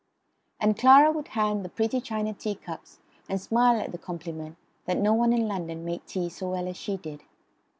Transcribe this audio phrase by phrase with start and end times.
[0.59, 2.97] And Clara would hand the pretty china teacups,
[3.29, 6.75] and smile at the compliment that no one in London made tea so well as
[6.75, 7.21] she did.